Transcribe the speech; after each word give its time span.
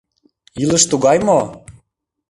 Илыш 0.61 0.83
тугай 0.91 1.17
мо? 1.27 1.39